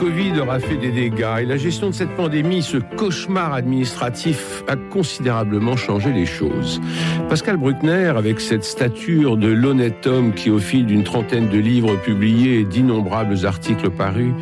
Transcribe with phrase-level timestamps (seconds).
[0.00, 4.74] Covid aura fait des dégâts et la gestion de cette pandémie, ce cauchemar administratif, a
[4.74, 6.80] considérablement changé les choses.
[7.28, 11.96] Pascal Bruckner, avec cette stature de l'honnête homme qui, au fil d'une trentaine de livres
[11.96, 14.32] publiés et d'innombrables articles parus,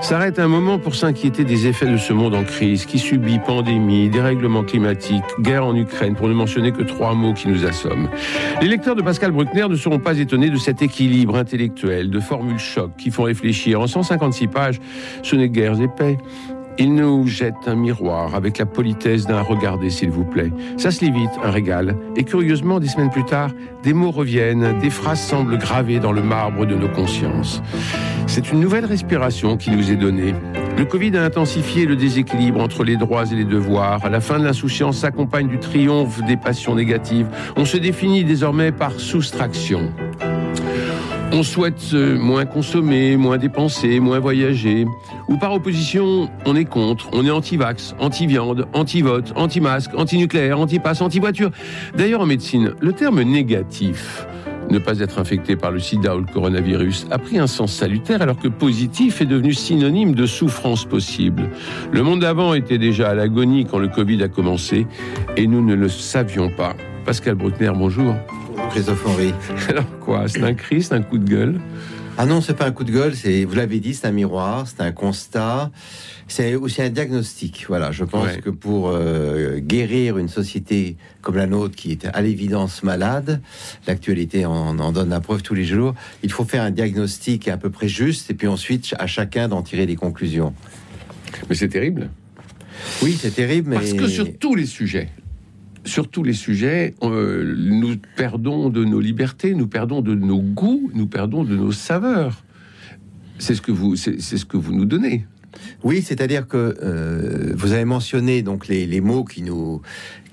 [0.00, 4.08] s'arrête un moment pour s'inquiéter des effets de ce monde en crise qui subit pandémie,
[4.08, 8.08] dérèglement climatique, guerre en Ukraine, pour ne mentionner que trois mots qui nous assomment.
[8.60, 12.58] Les lecteurs de Pascal Bruckner ne seront pas étonnés de cet équilibre intellectuel, de formules
[12.58, 13.80] chocs qui font réfléchir.
[13.80, 14.80] En 156 pages,
[15.22, 16.18] ce n'est guère épais.
[16.80, 20.52] Il nous jette un miroir avec la politesse d'un regardez s'il vous plaît.
[20.76, 21.96] Ça se lit vite, un régal.
[22.16, 23.50] Et curieusement, des semaines plus tard,
[23.82, 27.60] des mots reviennent, des phrases semblent gravées dans le marbre de nos consciences.
[28.28, 30.34] C'est une nouvelle respiration qui nous est donnée.
[30.76, 34.08] Le Covid a intensifié le déséquilibre entre les droits et les devoirs.
[34.10, 37.26] La fin de l'insouciance s'accompagne du triomphe des passions négatives.
[37.56, 39.90] On se définit désormais par soustraction.
[41.32, 44.86] On souhaite moins consommer, moins dépenser, moins voyager.
[45.28, 51.50] Ou par opposition, on est contre, on est anti-vax, anti-viande, anti-vote, anti-masque, anti-nucléaire, anti-passe, anti-voiture.
[51.96, 54.26] D'ailleurs, en médecine, le terme négatif,
[54.70, 58.22] ne pas être infecté par le sida ou le coronavirus, a pris un sens salutaire
[58.22, 61.50] alors que positif est devenu synonyme de souffrance possible.
[61.92, 64.86] Le monde d'avant était déjà à l'agonie quand le Covid a commencé
[65.36, 66.74] et nous ne le savions pas.
[67.04, 68.14] Pascal Bruckner, bonjour.
[68.70, 69.32] Christophe Henry.
[69.68, 71.60] Alors quoi C'est un cri, c'est un coup de gueule?
[72.20, 74.66] Ah non, c'est pas un coup de gueule, c'est, vous l'avez dit, c'est un miroir,
[74.66, 75.70] c'est un constat,
[76.26, 77.66] c'est aussi un diagnostic.
[77.68, 78.40] Voilà, je pense Ouais.
[78.40, 83.40] que pour euh, guérir une société comme la nôtre qui est à l'évidence malade,
[83.86, 87.56] l'actualité en, en donne la preuve tous les jours, il faut faire un diagnostic à
[87.56, 90.52] peu près juste et puis ensuite à chacun d'en tirer les conclusions.
[91.48, 92.10] Mais c'est terrible.
[93.02, 95.08] Oui, c'est terrible, mais Parce que sur tous les sujets,
[95.88, 100.90] sur tous les sujets, euh, nous perdons de nos libertés, nous perdons de nos goûts,
[100.94, 102.44] nous perdons de nos saveurs.
[103.38, 105.26] C'est ce que vous, c'est ce que vous nous donnez.
[105.82, 109.80] Oui, c'est-à-dire que euh, vous avez mentionné donc les mots qui nous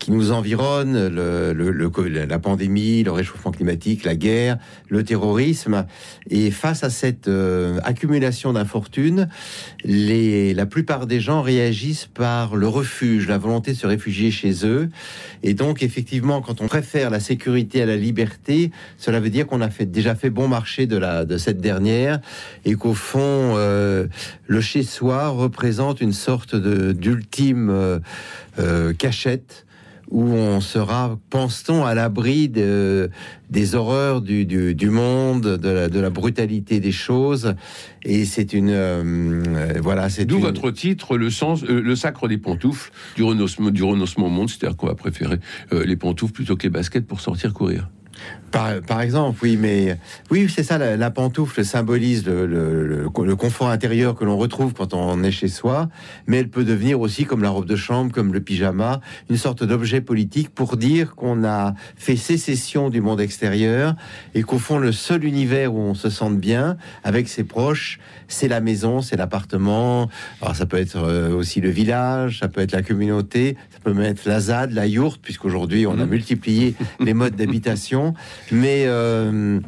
[0.06, 5.88] qui nous environnent, le, le- le- la pandémie, le réchauffement climatique, la guerre, le terrorisme.
[6.30, 9.30] Et face à cette euh, accumulation d'infortunes,
[9.84, 14.90] la plupart des gens réagissent par le refuge, la volonté de se réfugier chez eux.
[15.42, 19.62] Et donc, effectivement, quand on préfère la sécurité à la liberté, cela veut dire qu'on
[19.62, 22.20] a fait, déjà fait bon marché de, la, de cette dernière
[22.64, 24.06] et qu'au fond, euh,
[24.46, 27.98] le chez-soi représente une sorte d'ultime euh,
[28.60, 29.65] euh, cachette
[30.12, 33.10] où on sera, pense-t-on, à l'abri de-
[33.50, 37.56] des horreurs du, du- du monde, de la, de la brutalité des choses.
[38.04, 38.70] Et c'est une...
[38.70, 43.24] euh, voilà, c'est D'où une- votre titre, le sens, euh, le sacre des pantoufles, du
[43.24, 45.40] renoncement, du renoncement au monde, c'est-à-dire qu'on va préférer
[45.74, 47.90] euh, les pantoufles plutôt que les baskets pour sortir courir.
[48.52, 49.98] Par, par exemple, oui, mais
[50.32, 50.78] oui, c'est ça.
[50.78, 55.22] La, la pantoufle symbolise le, le- le- le confort intérieur que l'on retrouve quand on
[55.24, 55.90] est chez soi,
[56.28, 59.64] mais elle peut devenir aussi, comme la robe de chambre, comme le pyjama, une sorte
[59.64, 63.96] d'objet politique pour dire qu'on a fait sécession du monde extérieur
[64.34, 68.00] et qu'au fond, le seul univers où on se sente bien avec ses proches,
[68.30, 70.10] c'est la maison, c'est l'appartement.
[70.42, 73.92] Alors ça peut être euh, aussi le village, ça peut être la communauté, ça peut
[73.94, 76.10] même être la ZAD, la yourte, puisqu'aujourd'hui on a Mhm.
[76.10, 78.05] multiplié les modes d'habitation.
[78.52, 79.60] Mais euh,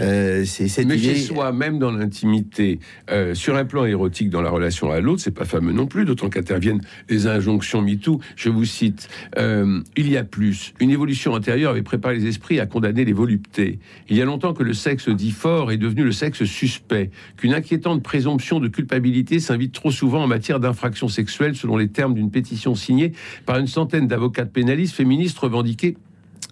[0.00, 1.14] euh, c'est cette Mais idée.
[1.14, 2.78] chez soi, même dans l'intimité,
[3.10, 6.04] euh, sur un plan érotique dans la relation à l'autre, c'est pas fameux non plus,
[6.04, 8.20] d'autant qu'interviennent les injonctions MeToo.
[8.36, 10.72] Je vous cite, euh, il y a plus.
[10.80, 13.78] Une évolution antérieure avait préparé les esprits à condamner les voluptés.
[14.08, 17.54] Il y a longtemps que le sexe dit fort est devenu le sexe suspect, qu'une
[17.54, 22.30] inquiétante présomption de culpabilité s'invite trop souvent en matière d'infraction sexuelle, selon les termes d'une
[22.30, 23.12] pétition signée
[23.46, 25.96] par une centaine d'avocats pénalistes féministes revendiqués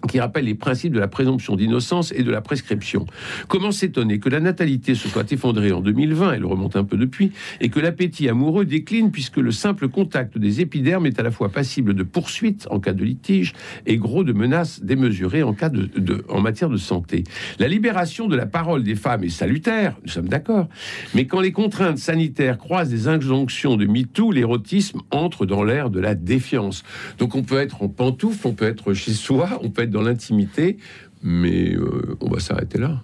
[0.09, 3.05] qui rappelle les principes de la présomption d'innocence et de la prescription.
[3.47, 7.31] Comment s'étonner que la natalité se soit effondrée en 2020, elle remonte un peu depuis,
[7.61, 11.49] et que l'appétit amoureux décline puisque le simple contact des épidermes est à la fois
[11.49, 13.53] passible de poursuites en cas de litige
[13.85, 17.23] et gros de menaces démesurées en cas de, en matière de santé.
[17.59, 20.67] La libération de la parole des femmes est salutaire, nous sommes d'accord,
[21.15, 25.99] mais quand les contraintes sanitaires croisent des injonctions de MeToo, l'érotisme entre dans l'ère de
[25.99, 26.83] la défiance.
[27.17, 30.01] Donc on peut être en pantoufle, on peut être chez soi, on peut être dans
[30.01, 30.77] l'intimité,
[31.23, 33.01] mais euh, on va s'arrêter là.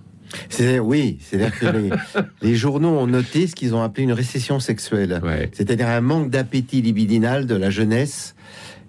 [0.50, 1.90] C'est oui, c'est-à-dire que les,
[2.42, 5.50] les journaux ont noté ce qu'ils ont appelé une récession sexuelle, Ouais.
[5.54, 8.34] c'est-à-dire un manque d'appétit libidinal de la jeunesse.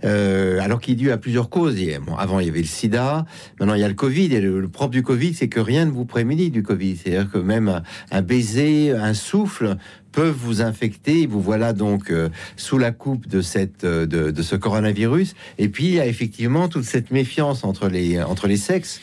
[0.05, 1.77] euh, alors qui est dû à plusieurs causes.
[2.07, 3.25] Bon, avant, il y avait le sida.
[3.59, 4.35] Maintenant, il y a le Covid.
[4.35, 6.97] Et le, le propre du Covid, c'est que rien ne vous prémunit du Covid.
[6.97, 9.77] C'est-à-dire que même un, un baiser, un souffle
[10.15, 11.27] peuvent vous infecter.
[11.27, 15.35] Vous voilà donc euh, sous la coupe de cette euh, de, de ce coronavirus.
[15.59, 19.01] Et puis, il y a effectivement toute cette méfiance entre les entre les sexes.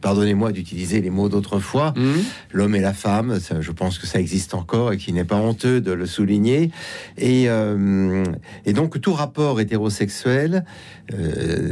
[0.00, 2.22] Pardonnez-moi d'utiliser les mots d'autrefois Hum
[2.52, 3.38] l'homme et la femme.
[3.40, 6.70] Ça, je pense que ça existe encore et qu'il n'est pas honteux de le souligner.
[7.16, 8.24] Et, euh,
[8.64, 10.64] et donc tout rapport hétérosexuel,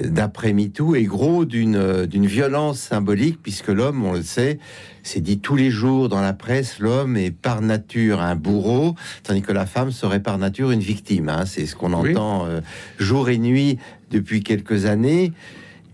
[0.05, 4.59] d'après MeToo, est gros d'une d'une violence symbolique, puisque l'homme, on le sait,
[5.07, 9.41] c'est dit tous les jours dans la presse, l'homme est par nature un bourreau, tandis
[9.41, 11.29] que la femme serait par nature une victime.
[11.29, 11.47] hein.
[11.47, 12.11] C'est ce qu'on Oui.
[12.11, 12.61] entend euh,
[12.99, 13.79] jour et nuit
[14.11, 15.33] depuis quelques années.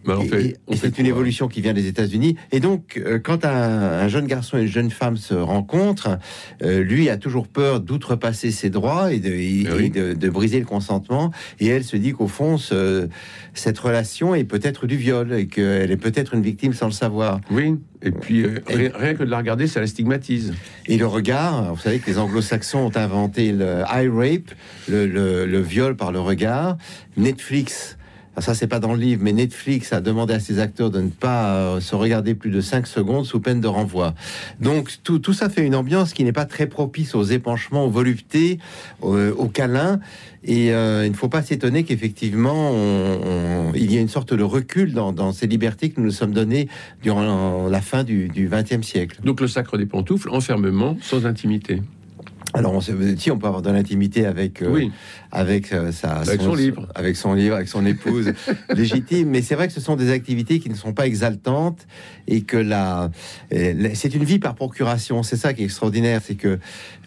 [0.07, 2.37] On Et- fait- et- on et fait c'est une quoi évolution qui vient des États-Unis.
[2.51, 6.19] Et donc, euh, quand un, un jeune garçon et une jeune femme se rencontrent,
[6.63, 9.85] euh, lui a toujours peur d'outrepasser ses droits et, de, et- Ah oui.
[9.87, 11.31] et de, de briser le consentement.
[11.61, 13.09] Et elle se dit qu'au fond, ce-
[13.55, 17.41] cette relation est peut-être du viol et qu'elle est peut-être une victime sans le savoir.
[17.51, 20.53] Oui, et puis euh, rien, rien que de la regarder, ça la stigmatise.
[20.87, 24.51] Et le regard, vous savez que les anglo-saxons ont inventé le eye rape,
[24.89, 26.77] le, le- le viol par le regard.
[27.17, 27.99] Netflix,
[28.35, 31.01] alors ça c'est pas dans le livre, mais Netflix a demandé à ses acteurs de
[31.01, 34.15] ne pas euh, se regarder plus de 5 secondes sous peine de renvoi.
[34.61, 38.59] Donc tout, ça fait une ambiance qui n'est pas très propice aux épanchements, aux voluptés,
[39.03, 40.01] aux, aux câlins.
[40.45, 42.73] Et euh, il ne faut pas s'étonner qu'effectivement,
[43.75, 46.33] il y a une sorte de recul dans, dans ces libertés que nous nous sommes
[46.33, 46.69] données
[47.03, 49.21] durant la fin du XXe siècle.
[49.23, 51.81] Donc le sacre des pantoufles, enfermement, sans intimité.
[52.55, 54.93] Alors, on si on peut avoir de l'intimité avec, euh, oui,
[55.31, 56.87] avec euh, sa, Avec son livre.
[56.95, 58.33] avec son livre, avec son épouse
[58.77, 59.31] légitime.
[59.31, 61.87] Mais c'est vrai que ce sont des activités qui ne sont pas exaltantes
[62.29, 63.11] et que la,
[63.55, 65.23] euh, la- c'est une vie par procuration.
[65.23, 66.49] C'est ça qui est extraordinaire, c'est que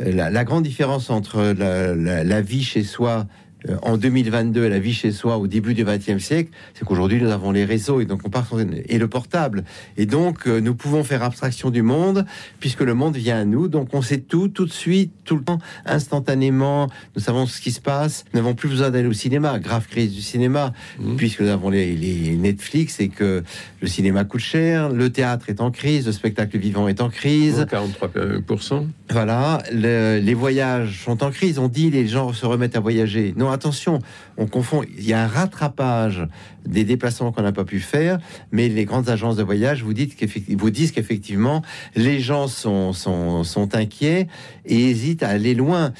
[0.01, 3.27] euh, la, la grande différence entre la vie chez soi
[3.69, 7.21] euh, en 2022 et la vie chez soi au début du XXe siècle, c'est qu'aujourd'hui
[7.21, 9.63] nous avons les réseaux et donc on part sur- et le portable
[9.97, 12.25] et donc euh, nous pouvons faire abstraction du monde
[12.59, 13.67] puisque le monde vient à nous.
[13.67, 16.87] Donc on sait tout, tout de suite, tout le temps, instantanément.
[17.15, 18.25] Nous savons ce qui se passe.
[18.33, 19.59] Nous n'avons plus besoin d'aller au cinéma.
[19.59, 21.15] Grave crise du cinéma, Mhm.
[21.15, 23.43] puisque nous avons les, les Netflix et que
[23.81, 24.89] le cinéma coûte cher.
[24.89, 26.05] Le théâtre est en crise.
[26.05, 27.65] Le spectacle vivant est en crise.
[27.69, 28.85] 43%.
[29.09, 31.59] Voilà, le- les voyages sont en crise.
[31.59, 33.33] On dit les gens se remettent à voyager.
[33.37, 33.99] Non, attention,
[34.37, 34.83] on confond.
[34.97, 36.27] Il y a un rattrapage
[36.65, 38.19] des déplacements qu'on n'a pas pu faire,
[38.51, 40.15] mais les grandes agences de voyage vous, dites
[40.55, 41.61] vous disent qu'effectivement,
[41.95, 44.27] les gens sont, sont, sont inquiets
[44.65, 45.91] et hésitent à aller loin.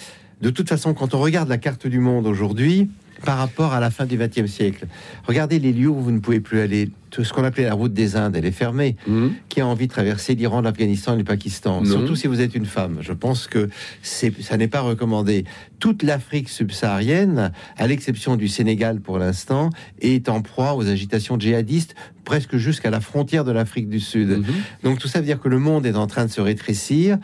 [0.42, 2.90] De toute façon, quand on regarde la carte du monde aujourd'hui,
[3.24, 4.86] par rapport à la fin du XXe siècle,
[5.26, 6.90] regardez les lieux où vous ne pouvez plus aller.
[7.10, 9.32] Tout ce qu'on appelait la route des Indes, elle est fermée Mhm.
[9.48, 11.80] qui a envie de traverser l'Iran, l'Afghanistan et le Pakistan.
[11.82, 11.90] Non.
[11.90, 12.98] Surtout si vous êtes une femme.
[13.00, 13.70] Je pense que
[14.02, 15.46] ça n'est pas recommandé.
[15.80, 19.70] Toute l'Afrique subsaharienne, à l'exception du Sénégal pour l'instant,
[20.02, 21.96] est en proie aux agitations djihadistes
[22.26, 24.30] presque jusqu'à la frontière de l'Afrique du Sud.
[24.30, 24.46] Mhm.
[24.84, 27.18] Donc tout ça veut dire que le monde est en train de se rétrécir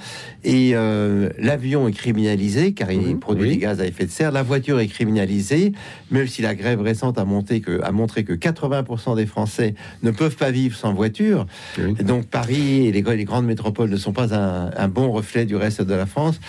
[0.43, 3.55] et euh, l'avion est criminalisé car il produit oui.
[3.55, 4.31] des gaz à effet de serre.
[4.31, 5.73] La voiture est criminalisée,
[6.11, 9.73] même si la grève récente a, monté que, a montré que 80% des Français
[10.03, 11.47] ne peuvent pas vivre sans voiture.
[11.79, 11.95] Oui.
[12.03, 15.55] Donc Paris et les, les grandes métropoles ne sont pas un, un bon reflet du
[15.55, 16.39] reste de la France.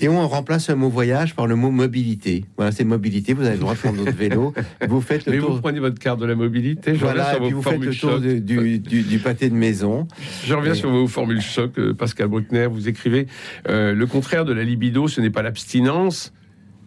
[0.00, 2.44] Et on remplace le mot voyage par le mot mobilité.
[2.56, 3.32] Voilà, c'est mobilité.
[3.34, 4.52] Vous avez le droit de prendre votre vélo.
[4.88, 5.54] Vous faites le Mais tour.
[5.54, 6.94] vous prenez votre carte de la mobilité.
[6.94, 10.06] Je Voilà, et puis vous faites le tour du, du- du- du pâté de maison.
[10.44, 12.66] Je reviens Et- sur vos formules choc, euh, Pascal Bruckner.
[12.70, 13.26] Vous écrivez
[13.68, 16.32] euh, le contraire de la libido, ce n'est pas l'abstinence,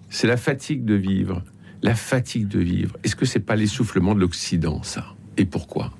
[0.09, 1.43] c'est la fatigue de vivre.
[1.81, 2.97] La fatigue de vivre.
[3.03, 5.05] Est-ce que c'est pas l'essoufflement de l'Occident, ça?
[5.37, 5.91] Et pourquoi?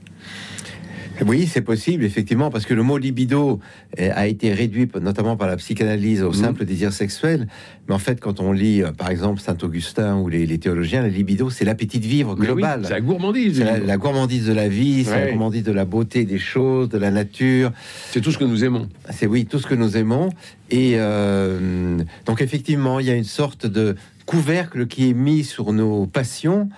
[1.26, 3.60] Oui, c'est possible, effectivement, parce que le mot libido
[4.00, 6.34] euh, a été réduit notamment par la psychanalyse au Mhm.
[6.34, 7.48] simple désir sexuel.
[7.88, 11.08] Mais en fait, quand on lit, euh, par exemple, Saint-Augustin ou les, les théologiens, la
[11.08, 12.82] libido, c'est l'appétit de vivre oui, global.
[12.84, 13.58] C'est la gourmandise.
[13.58, 16.90] C'est la, la gourmandise de la vie, c'est la gourmandise de la beauté des choses,
[16.90, 17.72] de la nature.
[18.12, 18.90] C'est tout ce que nous aimons.
[19.12, 20.30] C'est oui, tout ce que nous aimons.
[20.72, 23.96] Et euh, donc effectivement, il y a une sorte de
[24.26, 26.70] couvercle qui est mis sur nos passions,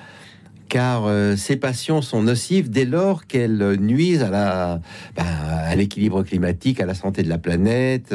[0.70, 4.80] car euh, ces passions sont nocives dès lors qu'elles nuisent bah,
[5.16, 8.14] à l'équilibre climatique, à la santé de la planète,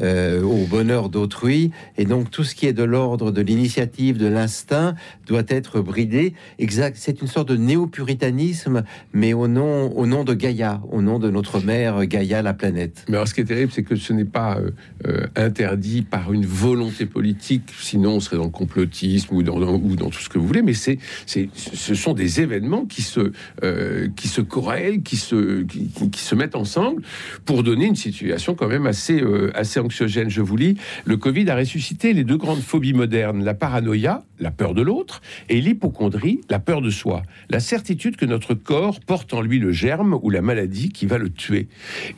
[0.00, 1.70] euh, au bonheur d'autrui.
[1.96, 4.94] Et donc tout ce qui est de l'ordre de l'initiative, de l'instinct,
[5.26, 6.34] doit être bridé.
[6.58, 6.96] Exact.
[6.98, 11.30] C'est une sorte de néo-puritanisme, mais au nom au nom de Gaïa, au nom de
[11.30, 13.04] notre mère Gaïa, la planète.
[13.08, 14.70] Mais alors, ce qui est terrible, c'est que ce n'est pas euh,
[15.06, 19.74] euh, interdit par une volonté politique, sinon on serait dans le complotisme ou dans, dans-
[19.74, 21.48] ou dans tout ce que vous voulez, mais c'est, c'est,
[21.88, 26.54] ce sont des événements qui se, euh, qui se corrèlent, qui se, qui, se mettent
[26.54, 27.02] ensemble
[27.46, 30.28] pour donner une situation quand même assez, euh, assez anxiogène.
[30.28, 30.76] Je vous lis,
[31.06, 35.22] le Covid a ressuscité les deux grandes phobies modernes, la paranoïa, la peur de l'autre,
[35.48, 39.72] et l'hypochondrie, la peur de soi, la certitude que notre corps porte en lui le
[39.72, 41.68] germe ou la maladie qui va le tuer.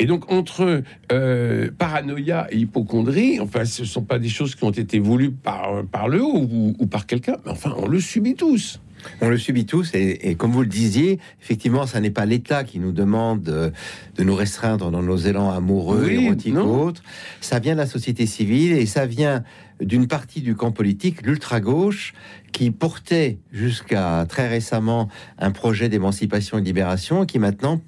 [0.00, 4.64] Et donc entre euh, paranoïa et hypochondrie, enfin ce ne sont pas des choses qui
[4.64, 8.34] ont été voulues par, par le haut ou par quelqu'un, mais enfin on le subit
[8.34, 8.80] tous.
[9.20, 12.78] On le subit tous et, comme vous le disiez, effectivement, ça n'est pas l'État qui
[12.78, 13.72] nous demande de,
[14.18, 17.02] nous restreindre dans nos élans amoureux, érotiques ou autres.
[17.40, 19.42] Ça vient de la société civile et ça vient
[19.80, 22.12] d'une partie du camp politique, l'ultra-gauche,
[22.52, 27.80] qui portait jusqu'à très récemment un projet d'émancipation et de libération, qui maintenant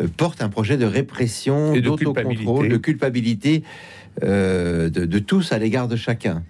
[0.00, 3.64] euh, porte un projet de répression, d'autocontrôle, de culpabilité
[4.22, 6.44] euh, de tous à l'égard de chacun.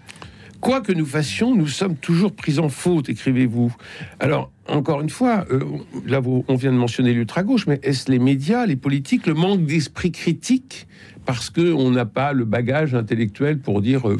[0.60, 3.74] Quoi que nous fassions, nous sommes toujours pris en faute, écrivez-vous.
[4.18, 5.60] Alors, encore une fois, euh,
[6.06, 10.12] là, on vient de mentionner l'ultra-gauche, mais est-ce les médias, les politiques, le manque d'esprit
[10.12, 10.86] critique
[11.24, 14.18] parce qu'on n'a pas le bagage intellectuel pour dire euh,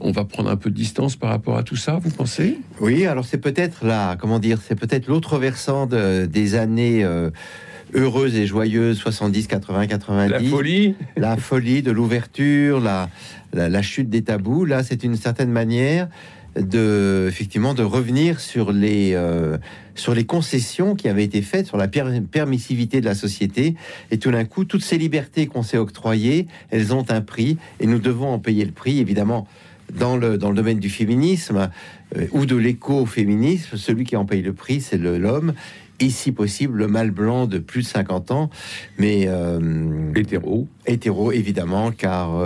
[0.00, 2.58] on va prendre un peu de distance par rapport à tout ça, vous pensez?
[2.80, 7.04] Oui, alors c'est peut-être là, comment dire, c'est peut-être l'autre versant des années.
[7.04, 7.30] Euh,
[7.94, 10.30] heureuses et joyeuses 70, 80, 90.
[10.30, 10.94] La folie.
[11.16, 13.08] La folie de l'ouverture, la,
[13.52, 14.64] la, chute des tabous.
[14.64, 16.08] Là, c'est une certaine manière
[16.56, 19.56] de effectivement de revenir sur les euh,
[19.94, 23.74] sur les concessions qui avaient été faites sur la permissivité de la société
[24.10, 27.86] et tout d'un coup toutes ces libertés qu'on s'est octroyées elles ont un prix et
[27.86, 29.46] nous devons en payer le prix évidemment
[29.98, 31.70] dans le dans le domaine du féminisme
[32.16, 35.54] euh, ou de l'écoféminisme celui qui en paye le prix c'est l'homme
[36.02, 38.50] et si possible le mâle blanc de plus de 50 ans
[38.98, 42.42] mais euh, hétéro hétéro évidemment car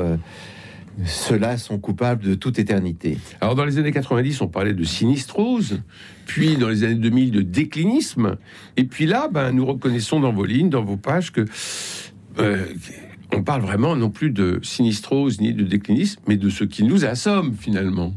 [1.04, 3.18] ceux-là sont coupables de toute éternité.
[3.40, 5.82] Alors dans les années 90, on parlait de sinistrose,
[6.24, 8.36] puis dans les années 2000 de déclinisme,
[8.76, 11.44] et puis là, ben, nous reconnaissons dans vos lignes, dans vos pages, que
[12.38, 12.64] euh,
[13.32, 17.04] on parle vraiment non plus de sinistrose ni de déclinisme, mais de ce qui nous
[17.04, 18.14] assomme finalement.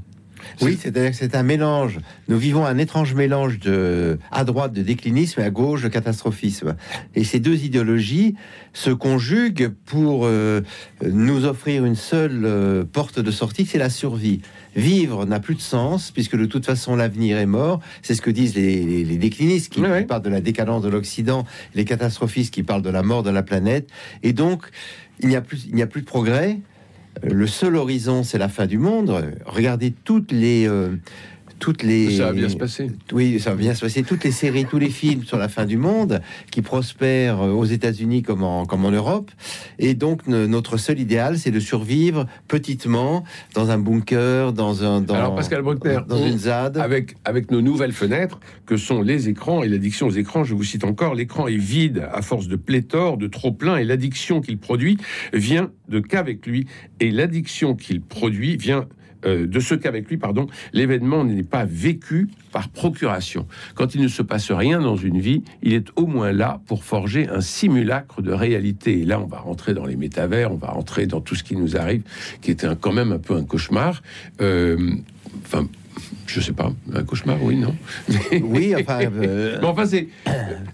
[0.62, 2.00] Oui, c'est-à-dire que c'est un mélange.
[2.27, 6.75] Nous vivons un étrange mélange de, à droite de déclinisme et à gauche de catastrophisme.
[7.15, 8.36] Et ces deux idéologies
[8.74, 10.62] se conjuguent pour euh,
[11.06, 14.41] nous offrir une seule euh, porte de sortie, c'est la survie.
[14.75, 17.79] Vivre n'a plus de sens puisque de toute façon l'avenir est mort.
[18.01, 22.53] C'est ce que disent les, déclinistes qui, parlent de la décadence de l'Occident, les catastrophistes
[22.53, 23.89] qui parlent de la mort de la planète.
[24.24, 24.63] Et donc,
[25.20, 26.60] il n'y a plus, il n'y a plus de progrès
[27.23, 29.13] le seul horizon, c'est la fin du monde.
[29.45, 30.95] Regardez toutes les, euh,
[31.59, 32.17] toutes les.
[32.17, 32.91] Ça va bien se passer.
[33.11, 34.03] Oui, ça va bien se passer.
[34.03, 38.23] Toutes les séries, tous les films sur la fin du monde qui prospèrent aux États-Unis
[38.23, 39.31] comme en, comme en Europe.
[39.77, 43.23] Et donc, notre seul idéal, c'est de survivre petitement
[43.53, 45.01] dans un bunker, dans un.
[45.01, 46.77] Dans, Alors, Pascal Bruckner, dans une ZAD.
[46.77, 50.63] Avec, avec nos nouvelles fenêtres, que sont les écrans et l'addiction aux écrans, je vous
[50.63, 54.57] cite encore, l'écran est vide à force de pléthore, de trop plein, et l'addiction qu'il
[54.57, 54.97] produit
[55.33, 56.67] vient de qu'avec lui.
[56.99, 58.87] Et l'addiction qu'il produit vient
[59.25, 63.47] euh, de ce qu'avec lui, pardon, l'événement n'est pas vécu par procuration.
[63.75, 66.83] Quand il ne se passe rien dans une vie, il est au moins là pour
[66.83, 68.99] forger un simulacre de réalité.
[68.99, 71.55] Et là, on va rentrer dans les métavers, on va rentrer dans tout ce qui
[71.55, 72.03] nous arrive,
[72.41, 74.01] qui était quand même un peu un cauchemar.
[74.41, 74.95] Euh,
[76.27, 77.75] je sais pas, un cauchemar, oui, non
[78.43, 79.00] Oui, enfin.
[79.01, 80.08] Euh, enfin, c'est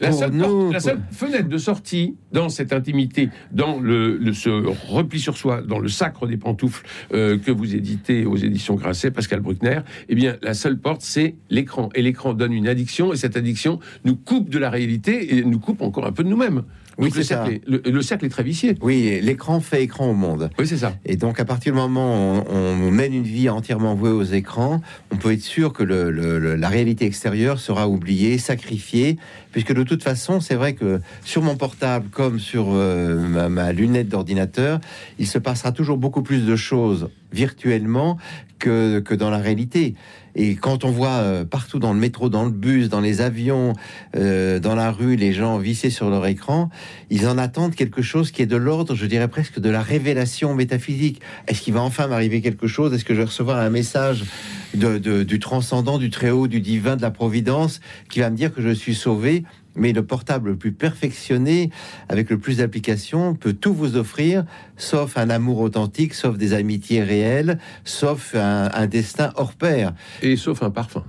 [0.01, 5.79] la, seule, fenêtre de sortie dans cette intimité, dans le, ce repli sur soi, dans
[5.79, 9.79] le sacre des pantoufles euh, que vous éditez aux éditions Grasset, Pascal Bruckner.
[10.09, 11.89] Eh bien, la seule porte, c'est l'écran.
[11.95, 15.59] Et l'écran donne une addiction, et cette addiction nous coupe de la réalité et nous
[15.59, 16.63] coupe encore un peu de nous-mêmes.
[16.97, 18.75] Oui, le, cercle est, le, cercle est très vicié.
[18.81, 20.49] Oui, l'écran fait écran au monde.
[20.57, 20.93] Oui, c'est ça.
[21.05, 24.81] Et donc, à partir du moment où on, mène une vie entièrement vouée aux écrans,
[25.11, 29.17] on peut être sûr que la réalité extérieure sera oubliée, sacrifiée,
[29.51, 34.09] puisque de toute façon, c'est vrai que sur mon portable comme sur euh, ma, lunette
[34.09, 34.79] d'ordinateur,
[35.19, 38.17] il se passera toujours beaucoup plus de choses virtuellement
[38.57, 39.95] que, que dans la réalité.
[40.35, 43.73] Et quand on voit euh, partout dans le métro, dans le bus, dans les avions,
[44.15, 46.69] euh, dans la rue, les gens vissés sur leur écran,
[47.09, 50.53] ils en attendent quelque chose qui est de l'ordre, je dirais presque, de la révélation
[50.53, 51.21] métaphysique.
[51.47, 52.93] Est-ce qu'il va enfin m'arriver quelque chose?
[52.93, 54.25] Est-ce que je vais recevoir un message
[54.73, 58.53] de, du transcendant, du très haut, du divin, de la providence, qui va me dire
[58.53, 59.43] que je suis sauvé?
[59.75, 61.69] Mais le portable le plus perfectionné,
[62.09, 64.45] avec le plus d'applications, peut tout vous offrir,
[64.77, 69.93] sauf un amour authentique, sauf des amitiés réelles, sauf un, destin hors pair.
[70.21, 71.03] Et sauf un parfum.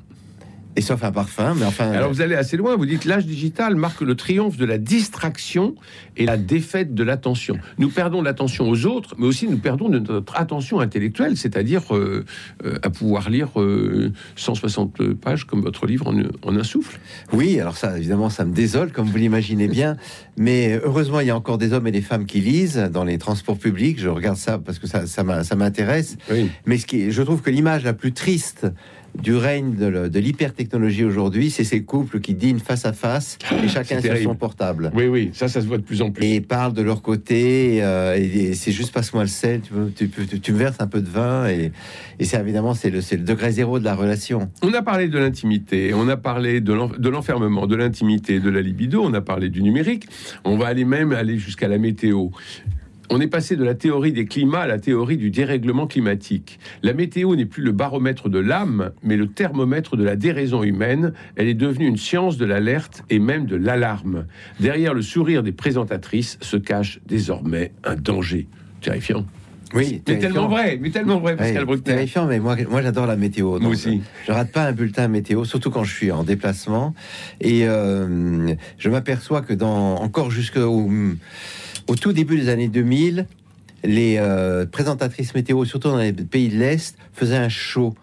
[0.77, 1.91] Et sauf un parfum, mais enfin.
[1.91, 5.75] Alors vous allez assez loin, vous dites l'âge digital marque le triomphe de la distraction
[6.19, 7.59] et la défaite de l'attention.
[7.79, 12.27] Nous perdons l'attention aux autres, mais aussi nous perdons notre attention intellectuelle, c'est-à-dire euh,
[12.65, 17.01] euh, à pouvoir lire euh, 160 pages comme votre livre en, en, un souffle.
[17.33, 19.97] Oui, alors ça, évidemment, ça me désole, comme vous l'imaginez bien,
[20.37, 23.17] mais heureusement, il y a encore des hommes et des femmes qui lisent dans les
[23.17, 23.99] transports publics.
[23.99, 26.19] Je regarde ça parce que ça, ça m'intéresse.
[26.31, 26.51] Oui.
[26.67, 28.67] Mais ce qui, je trouve que l'image la plus triste
[29.23, 34.01] du règne de l'hypertechnologie aujourd'hui, c'est ces couples qui dînent face à face et chacun
[34.01, 34.91] sur son portable.
[34.95, 36.25] Oui, oui, ça, ça se voit de plus en plus.
[36.25, 39.61] Et parlent de leur côté, euh, et, c'est juste passe-moi le sel,
[39.97, 41.73] tu, tu, tu, me verses un peu de vin, et,
[42.19, 44.51] et c'est évidemment c'est le, le degré zéro de la relation.
[44.63, 49.03] On a parlé de l'intimité, on a parlé de l'enfermement, de l'intimité, de la libido,
[49.03, 50.07] on a parlé du numérique,
[50.45, 52.29] on va aller même aller jusqu'à la météo
[53.11, 56.59] on est passé de la théorie des climats à la théorie du dérèglement climatique.
[56.83, 61.13] La météo n'est plus le baromètre de l'âme, mais le thermomètre de la déraison humaine.
[61.37, 64.27] Elle est devenue une science de l'alerte et même de l'alarme.
[64.61, 68.49] Derrière le sourire des présentatrices se cache désormais un danger
[68.81, 69.25] terrifiant.
[69.75, 71.95] Oui, mais tellement vrai, mais tellement vrai, Pascal oui, Bruckner.
[71.95, 73.59] Terrifiant, mais moi, moi j'adore la météo.
[73.59, 74.01] moi aussi.
[74.27, 76.95] Je, rate pas un bulletin météo, surtout quand je suis en déplacement.
[77.41, 80.89] Et euh, je m'aperçois que dans encore jusqu'au
[81.89, 83.27] au tout début des années 2000,
[83.85, 87.95] les euh, présentatrices météo, surtout dans les pays de l'Est, faisaient un show.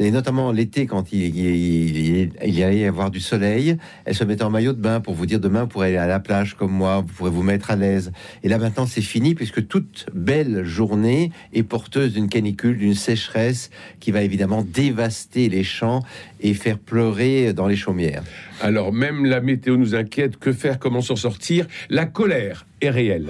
[0.00, 3.76] Et notamment l'été, quand il, y allait y avoir du soleil,
[4.06, 6.06] elles se mettaient en maillot de bain pour vous dire demain, vous pourrez aller à
[6.06, 8.10] la plage comme moi, vous pourrez vous mettre à l'aise.
[8.42, 13.70] Et là maintenant, c'est fini, puisque toute belle journée est porteuse d'une canicule, d'une sécheresse
[14.00, 16.02] qui va évidemment dévaster les champs
[16.40, 18.22] et faire pleurer dans les chaumières.
[18.62, 21.66] Alors même la météo nous inquiète, que faire, comment s'en sortir?
[21.90, 23.28] La colère est réelle.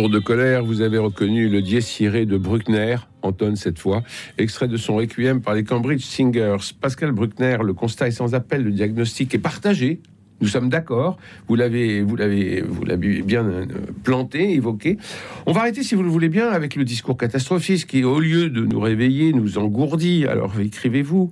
[0.00, 4.02] Jour de colère, vous avez reconnu le dies de Bruckner, Anton cette fois,
[4.38, 6.72] extrait de son requiem par les Cambridge Singers.
[6.80, 10.00] Pascal Bruckner, le constat est sans appel, le diagnostic est partagé.
[10.40, 11.18] Nous sommes d'accord.
[11.48, 13.66] Vous l'avez, vous l'avez, vous l'avez bien euh,
[14.02, 14.96] planté, évoqué.
[15.44, 18.48] On va arrêter, si vous le voulez bien, avec le discours catastrophiste qui, au lieu
[18.48, 20.24] de nous réveiller, nous engourdit.
[20.24, 21.28] Alors écrivez-vous.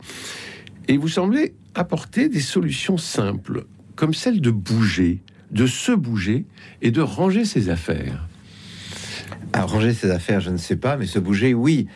[0.89, 3.65] Et vous semblez apporter des solutions simples,
[3.97, 6.45] comme celle de bouger, de se bouger
[6.83, 8.29] et de ranger ses affaires.
[9.53, 11.89] Arranger ses affaires, je ne sais pas, mais se bouger, oui.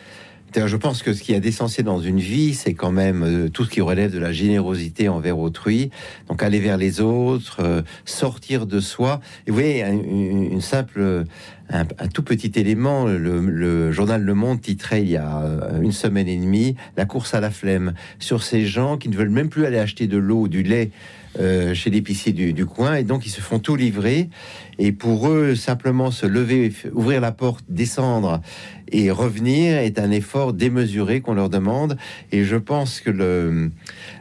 [0.55, 3.65] Je pense que ce qui est d'essentiel dans une vie, c'est quand même euh, tout
[3.65, 5.89] ce qui relève de la générosité envers autrui.
[6.29, 9.19] Donc aller vers les autres, euh, sortir de soi.
[9.47, 11.25] Et vous voyez, une, simple,
[11.69, 16.27] un, tout petit élément, le, journal Le Monde titrait il y a euh, une semaine
[16.27, 19.65] et demie la course à la flemme sur ces gens qui ne veulent même plus
[19.65, 20.91] aller acheter de l'eau, du lait
[21.73, 24.29] chez l'épicier du, du, coin et donc ils se font tout livrer
[24.79, 28.41] et pour eux simplement se lever, ouvrir la porte, descendre
[28.89, 31.97] et revenir est un effort démesuré qu'on leur demande.
[32.31, 33.71] Et je pense que le,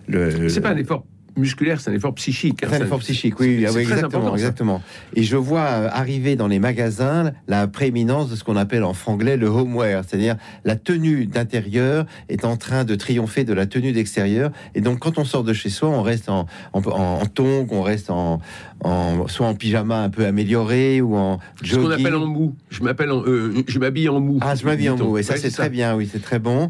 [0.08, 1.04] le c'est pas un effort
[1.36, 2.62] musculaire, c'est un effort psychique.
[2.64, 4.82] Hein, c'est un effort psychique, oui, oui exactement, exactement.
[5.14, 8.94] Et je vois euh, arriver dans les magasins la prééminence de ce qu'on appelle en
[8.94, 13.92] franglais le homeware, c'est-à-dire la tenue d'intérieur est en train de triompher de la tenue
[13.92, 14.50] d'extérieur.
[14.74, 17.82] Et donc, quand on sort de chez soi, on reste en, en, en tongs, on
[17.82, 18.40] reste en,
[18.84, 21.90] en, soit en pyjama un peu amélioré ou en jogging.
[21.90, 22.54] Ce qu'on appelle en mou.
[22.70, 24.38] Je m'appelle, euh, je m'habille en mou.
[24.40, 25.18] Ah, je m'habille en mou.
[25.18, 25.94] Et ça, c'est très bien.
[25.96, 26.68] Oui, c'est très bon.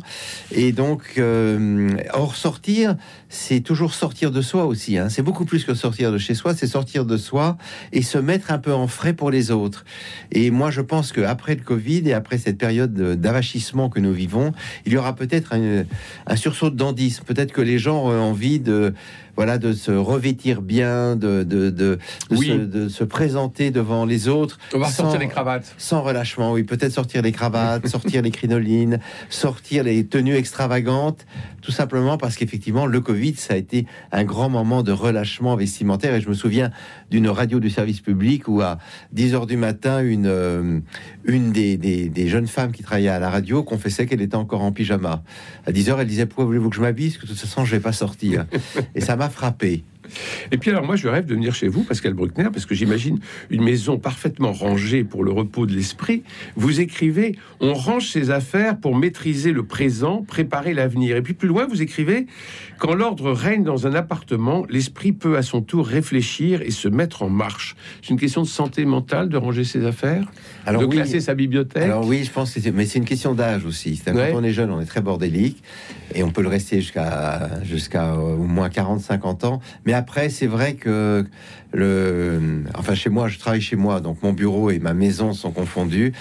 [0.50, 2.96] Et donc, euh, or sortir,
[3.28, 4.98] c'est toujours sortir de soi aussi.
[4.98, 5.08] Hein.
[5.08, 7.56] C'est beaucoup plus que sortir de chez soi, c'est sortir de soi
[7.92, 9.84] et se mettre un peu en frais pour les autres.
[10.30, 14.12] Et moi, je pense que après le Covid et après cette période d'avachissement que nous
[14.12, 14.52] vivons,
[14.86, 15.84] il y aura peut-être un,
[16.26, 17.24] un sursaut de dandisme.
[17.24, 18.94] Peut-être que les gens ont envie de
[19.36, 21.98] voilà, de se revêtir bien, de, de, de, de
[22.30, 22.46] Oui.
[22.48, 24.58] se, de se présenter devant les autres.
[24.74, 25.74] On va sans- sortir les cravates.
[25.78, 31.26] Sans relâchement, oui, peut-être sortir les cravates, sortir les crinolines, sortir les tenues extravagantes,
[31.62, 36.14] tout simplement parce qu'effectivement, le Covid, ça a été un grand moment de relâchement vestimentaire.
[36.14, 36.70] Et je me souviens
[37.10, 38.78] d'une radio du service public où à
[39.12, 40.80] 10 heures du matin, une, euh,
[41.24, 44.62] une des, des- des jeunes femmes qui travaillait à la radio confessait qu'elle était encore
[44.62, 45.22] en pyjama.
[45.66, 47.10] À 10 heures, elle disait Pourquoi voulez-vous que je m'habille?
[47.10, 48.46] Parce que de toute façon, je vais pas sortir.
[48.94, 49.84] Et ça m'a frappé.
[50.50, 53.18] Et puis alors moi je rêve de venir chez vous, Pascal Bruckner, parce que j'imagine
[53.50, 56.22] une maison parfaitement rangée pour le repos de l'esprit.
[56.56, 61.16] Vous écrivez, on range ses affaires pour maîtriser le présent, préparer l'avenir.
[61.16, 62.26] Et puis plus loin, vous écrivez,
[62.78, 67.22] quand l'ordre règne dans un appartement, l'esprit peut à son tour réfléchir et se mettre
[67.22, 67.76] en marche.
[68.02, 70.24] C'est une question de santé mentale de ranger ses affaires,
[70.66, 71.82] de oui, classer sa bibliothèque.
[71.82, 73.96] Alors oui, je pense que c'est, mais c'est une question d'âge aussi.
[73.96, 74.30] C'est-à-dire, Ouais.
[74.32, 75.62] Quand on est jeune, on est très bordélique
[76.14, 79.60] et on peut le rester jusqu'à jusqu'à euh, au moins 40-50 ans.
[79.86, 81.24] Mais après, c'est vrai que
[81.72, 85.50] le, enfin chez moi, je travaille chez moi, donc mon bureau et ma maison sont
[85.50, 86.12] confondus.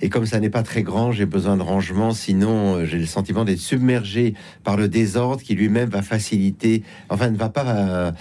[0.00, 2.12] Et comme ça n'est pas très grand, j'ai besoin de rangement.
[2.12, 7.30] Sinon, euh, j'ai le sentiment d'être submergé par le désordre qui lui-même va faciliter, enfin
[7.30, 8.12] ne va pas euh,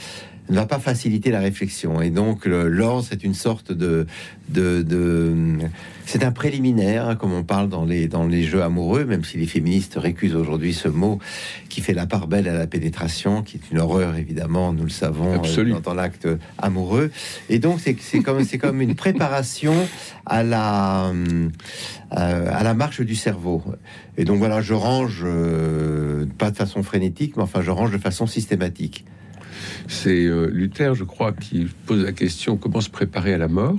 [0.49, 2.01] ne va pas faciliter la réflexion.
[2.01, 4.07] Et donc, l'ordre, c'est une sorte de,
[4.49, 5.57] de, de-
[6.05, 9.37] c'est un préliminaire, hein, comme on parle dans les, dans les jeux amoureux, même si
[9.37, 11.19] les féministes récusent aujourd'hui ce mot
[11.67, 14.89] qui fait la part belle à la pénétration, qui est une horreur, évidemment, nous le
[14.89, 17.11] savons, euh, dans, dans l'acte amoureux.
[17.49, 19.75] Et donc, c'est, comme, comme une préparation
[20.25, 21.49] à la, euh,
[22.11, 23.61] à la marche du cerveau.
[24.17, 27.97] Et donc, voilà, je range, euh, pas de façon frénétique, mais enfin, je range de
[27.97, 29.03] façon systématique.
[29.87, 33.77] C'est euh, Luther, je crois, qui pose la question comment se préparer à la mort?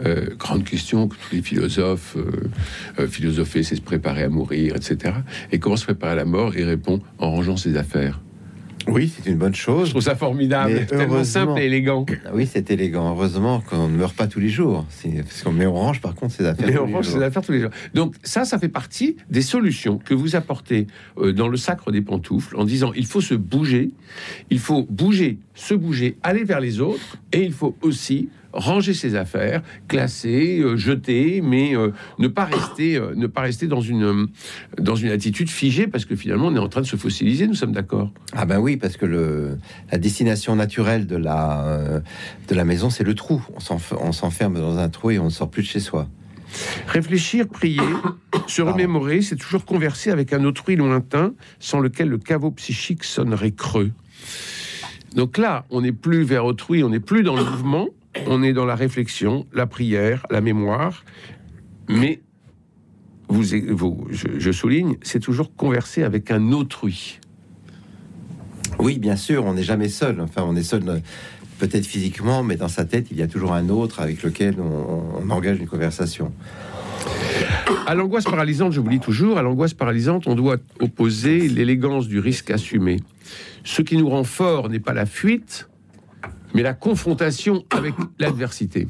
[0.00, 2.48] Euh, grande question que tous les philosophes euh,
[2.98, 5.16] euh, philosopher, c'est se préparer à mourir, etc.
[5.50, 6.56] Et comment se préparer à la mort?
[6.56, 8.20] Il répond en rangeant ses affaires.
[8.88, 9.90] Oui, c'est une bonne Je chose.
[9.90, 12.04] trouve ça formidable, tellement simple et élégant.
[12.26, 13.10] Ah Oui, c'est élégant.
[13.10, 14.86] Heureusement qu'on ne meurt pas tous les jours.
[14.90, 16.66] C'est- Parce qu'on met on range par contre ses affaires.
[16.66, 17.14] Mais tous on les range jours.
[17.18, 17.70] ses affaires tous les jours.
[17.94, 20.86] Donc ça, ça fait partie des solutions que vous apportez
[21.18, 23.90] euh, dans le sacre des pantoufles en disant il faut se bouger,
[24.50, 29.14] il faut bouger, se bouger, aller vers les autres, et il faut aussi ranger ses
[29.14, 34.28] affaires, classer, euh, jeter, mais euh, ne pas rester, euh, ne pas rester dans une
[34.78, 37.46] dans une attitude figée parce que finalement on est en train de se fossiliser.
[37.46, 38.10] Nous sommes d'accord.
[38.32, 39.58] Ah ben oui, parce que le,
[39.90, 42.02] la destination naturelle de la,
[42.48, 43.42] de la maison, c'est le trou.
[44.00, 46.08] On s'enferme dans un trou et on ne sort plus de chez soi.
[46.86, 47.80] Réfléchir, prier,
[48.46, 53.52] se remémorer, c'est toujours converser avec un autrui lointain sans lequel le caveau psychique sonnerait
[53.52, 53.92] creux.
[55.14, 57.88] Donc là, on n'est plus vers autrui, on n'est plus dans le mouvement,
[58.26, 61.04] on est dans la réflexion, la prière, la mémoire,
[61.88, 62.20] mais
[63.28, 67.18] vous, vous- je, je souligne, c'est toujours converser avec un autrui.
[68.78, 70.20] Oui, bien sûr, on n'est jamais seul.
[70.20, 70.98] Enfin, on est seul euh,
[71.58, 75.22] peut-être physiquement, mais dans sa tête, il y a toujours un autre avec lequel on,
[75.24, 76.32] on engage une conversation.
[77.86, 82.18] À l'angoisse paralysante, je vous lis toujours, à l'angoisse paralysante, on doit opposer l'élégance du
[82.18, 82.98] risque assumé.
[83.64, 85.68] Ce qui nous rend fort n'est pas la fuite,
[86.54, 88.88] mais la confrontation avec l'adversité.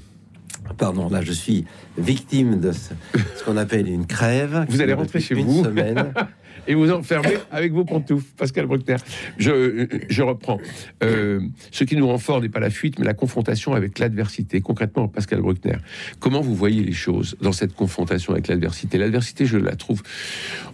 [0.78, 1.64] Pardon, là, je suis
[1.98, 2.94] victime de ce,
[3.36, 4.64] ce qu'on appelle une crève.
[4.68, 5.64] Vous allez rentrer chez une vous.
[5.64, 6.12] semaine.
[6.68, 8.96] Et vous enfermez avec vos pantoufles, Pascal Bruckner.
[9.36, 10.58] Je, je reprends.
[11.02, 11.40] Euh,
[11.72, 14.60] ce qui nous rend fort n'est pas la fuite, mais la confrontation avec l'adversité.
[14.60, 15.78] Concrètement, Pascal Bruckner,
[16.20, 18.96] comment vous voyez les choses dans cette confrontation avec l'adversité?
[18.96, 20.02] L'adversité, je la trouve,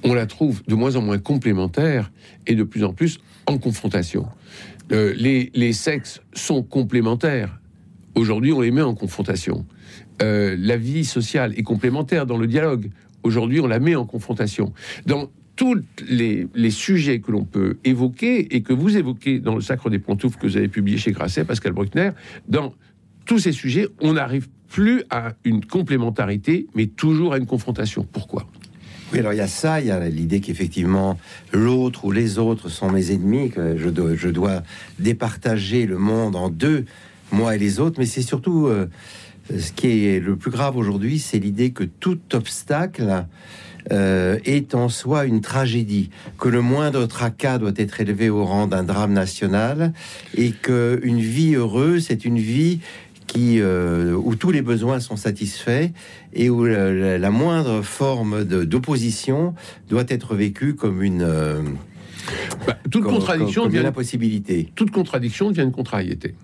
[0.03, 2.11] on la trouve de moins en moins complémentaire
[2.46, 4.27] et de plus en plus en confrontation.
[4.92, 7.61] Euh, les, sexes sont complémentaires.
[8.14, 9.66] Aujourd'hui, on les met en confrontation.
[10.22, 12.90] Euh, la vie sociale est complémentaire dans le dialogue.
[13.22, 14.72] Aujourd'hui, on la met en confrontation.
[15.07, 19.61] Dans tous les, les sujets que l'on peut évoquer et que vous évoquez dans le
[19.61, 22.11] Sacre des Pantoufles que vous avez publié chez Grasset, Pascal Bruckner,
[22.48, 22.74] dans
[23.27, 28.07] tous ces sujets, on n'arrive plus à une complémentarité, mais toujours à une confrontation.
[28.11, 28.46] Pourquoi?
[29.12, 31.18] Oui, alors il y a ça, il y a l'idée qu'effectivement
[31.53, 34.62] l'autre ou les autres sont mes ennemis, que je dois, je dois
[34.99, 36.85] départager le monde en deux,
[37.33, 38.87] moi et les autres, mais c'est surtout euh,
[39.57, 43.25] ce qui est le plus grave aujourd'hui, c'est l'idée que tout obstacle
[43.92, 48.66] euh, est en soi une tragédie, que le moindre tracas doit être élevé au rang
[48.66, 49.94] d'un drame national,
[50.35, 52.81] et que une vie heureuse, c'est une vie
[53.29, 55.91] qui, euh, où tous les besoins sont satisfaits
[56.33, 59.55] et où la, la- la moindre forme d'opposition
[59.88, 61.62] doit être vécue comme une, euh,
[62.67, 64.73] Bah, Toute comme- contradiction comme, comme une devient impossibilité.
[64.75, 66.35] toute contradiction devient une contrariété.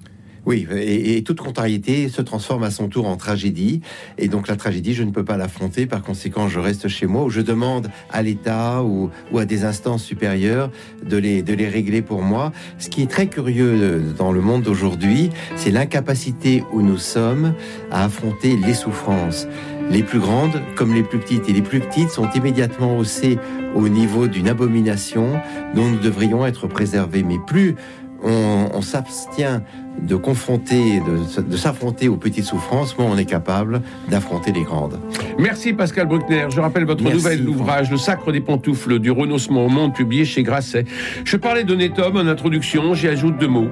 [0.47, 3.81] Oui, et, toute contrariété se transforme à son tour en tragédie.
[4.19, 5.87] Et donc la tragédie, je ne peux pas l'affronter.
[5.87, 10.05] Par conséquent, je reste chez moi ou je demande à l'État ou, à des instances
[10.05, 10.71] supérieures
[11.03, 12.53] de les, de les régler pour moi.
[12.79, 17.55] Ce qui est très curieux dans le monde d'aujourd'hui, c'est l'incapacité où nous sommes
[17.91, 19.49] à affronter les souffrances.
[19.91, 21.49] Les plus grandes comme les plus petites.
[21.49, 23.39] Et les plus petites sont immédiatement haussées
[23.75, 25.41] au niveau d'une abomination
[25.75, 27.23] dont nous devrions être préservés.
[27.23, 27.77] Mais plus
[28.25, 29.63] on, s'abstient
[30.01, 34.99] de confronter, de, s'affronter aux petites souffrances, moins on est capable d'affronter les grandes.
[35.39, 36.47] Merci Pascal Bruckner.
[36.51, 40.43] Je rappelle votre nouvel ouvrage, Le Sacre des pantoufles, du renoncement au monde, publié chez
[40.43, 40.85] Grasset.
[41.25, 43.71] Je parlais d'honnête homme en introduction, j'y ajoute deux mots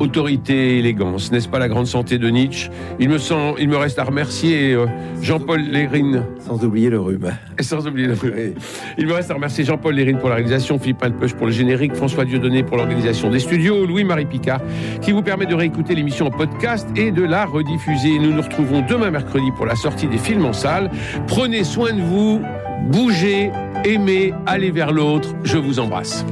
[0.00, 1.32] autorité et élégance.
[1.32, 2.70] N'est-ce pas la grande santé de Nietzsche?
[2.98, 4.86] Il me, sent, il me reste à remercier euh,
[5.22, 6.24] Jean-Paul Lérine.
[6.40, 7.30] Sans oublier le rhume.
[7.58, 8.54] Et sans oublier le rhume.
[8.98, 11.94] Il me reste à remercier Jean-Paul Lérine pour la réalisation, Philippe Alpeuch pour le générique,
[11.94, 14.60] François Dieudonné pour l'organisation des studios, Louis-Marie Picard
[15.00, 18.18] qui vous permet de réécouter l'émission en podcast et de la rediffuser.
[18.18, 20.90] Nous nous retrouvons demain mercredi pour la sortie des films en salle.
[21.26, 22.40] Prenez soin de vous,
[22.90, 23.50] bougez,
[23.84, 25.34] aimez, allez vers l'autre.
[25.44, 26.24] Je vous embrasse.